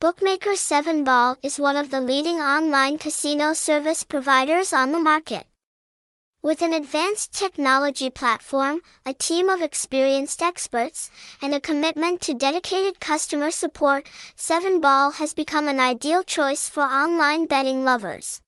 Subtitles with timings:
[0.00, 5.44] Bookmaker 7ball is one of the leading online casino service providers on the market.
[6.42, 11.10] With an advanced technology platform, a team of experienced experts,
[11.42, 14.08] and a commitment to dedicated customer support,
[14.38, 18.40] 7ball has become an ideal choice for online betting lovers.